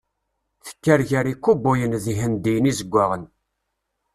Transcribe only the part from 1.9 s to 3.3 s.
d Yihendiyen Izeggaɣen.